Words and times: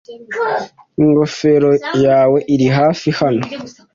Ingofero 1.01 1.71
yawe 2.05 2.39
irihafi 2.53 3.09
hano. 3.19 3.43